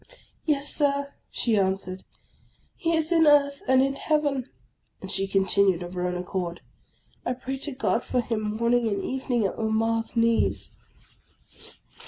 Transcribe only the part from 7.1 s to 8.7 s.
I pray to God for him